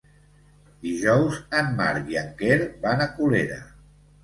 Dijous 0.85 1.37
en 1.59 1.69
Marc 1.83 2.11
i 2.15 2.19
en 2.23 2.33
Quer 2.41 2.59
van 2.89 3.07
a 3.09 3.11
Colera. 3.21 3.63